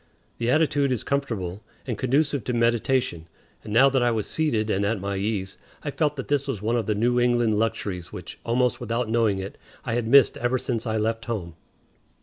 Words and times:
The 0.39 0.49
attitude 0.49 0.91
is 0.91 1.03
comfortable 1.03 1.61
and 1.85 1.95
conducive 1.95 2.43
to 2.45 2.53
meditation; 2.53 3.27
and 3.63 3.71
now 3.71 3.87
that 3.87 4.01
I 4.01 4.09
was 4.09 4.25
seated 4.25 4.67
and 4.71 4.83
at 4.83 4.99
my 4.99 5.15
ease, 5.15 5.59
I 5.83 5.91
felt 5.91 6.15
that 6.15 6.27
this 6.27 6.47
was 6.47 6.59
one 6.59 6.75
of 6.75 6.87
the 6.87 6.95
New 6.95 7.19
England 7.19 7.59
luxuries 7.59 8.11
which, 8.11 8.39
almost 8.43 8.79
without 8.79 9.09
knowing 9.09 9.37
it, 9.37 9.59
I 9.85 9.93
had 9.93 10.07
missed 10.07 10.37
ever 10.37 10.57
since 10.57 10.87
I 10.87 10.97
left 10.97 11.25
home. 11.25 11.53